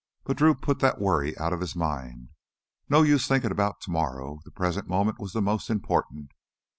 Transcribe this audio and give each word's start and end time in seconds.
But 0.23 0.37
Drew 0.37 0.55
put 0.55 0.79
that 0.79 0.99
worry 0.99 1.37
out 1.37 1.53
of 1.53 1.59
his 1.61 1.75
mind. 1.75 2.29
No 2.89 3.03
use 3.03 3.27
thinking 3.27 3.51
about 3.51 3.81
tomorrow; 3.81 4.39
the 4.43 4.49
present 4.49 4.87
moment 4.87 5.19
was 5.19 5.33
the 5.33 5.43
most 5.43 5.69
important. 5.69 6.31